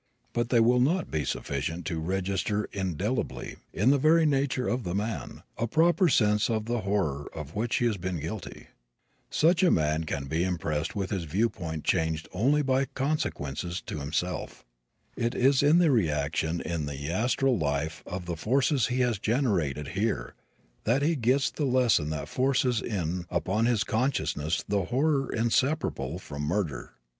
But 0.33 0.49
they 0.49 0.59
will 0.59 0.79
not 0.79 1.11
be 1.11 1.23
sufficient 1.23 1.85
to 1.85 1.99
register 1.99 2.67
indelibly, 2.73 3.57
in 3.71 3.91
the 3.91 3.99
very 3.99 4.25
nature 4.25 4.67
of 4.67 4.83
the 4.83 4.95
man, 4.95 5.43
a 5.59 5.67
proper 5.67 6.09
sense 6.09 6.49
of 6.49 6.65
the 6.65 6.79
horror 6.81 7.29
of 7.35 7.53
which 7.53 7.75
he 7.75 7.85
has 7.85 7.97
been 7.97 8.17
guilty. 8.19 8.69
Such 9.29 9.61
a 9.61 9.69
man 9.69 10.05
can 10.05 10.25
be 10.25 10.43
impressed 10.43 10.95
and 10.95 11.07
his 11.07 11.25
viewpoint 11.25 11.83
changed 11.83 12.27
only 12.33 12.63
by 12.63 12.85
consequences 12.85 13.79
to 13.81 13.99
himself. 13.99 14.65
It 15.15 15.35
is 15.35 15.61
in 15.61 15.77
the 15.77 15.91
reaction 15.91 16.61
in 16.61 16.87
the 16.87 17.11
astral 17.11 17.55
life 17.59 18.01
of 18.07 18.25
the 18.25 18.35
forces 18.35 18.87
he 18.87 19.01
has 19.01 19.19
generated 19.19 19.89
here 19.89 20.33
that 20.83 21.03
he 21.03 21.15
gets 21.15 21.51
the 21.51 21.65
lesson 21.65 22.09
that 22.09 22.27
forces 22.27 22.81
in 22.81 23.27
upon 23.29 23.67
his 23.67 23.83
consciousness 23.83 24.63
the 24.67 24.85
horror 24.85 25.31
inseparable 25.31 26.17
from 26.17 26.41
murder. 26.41 26.93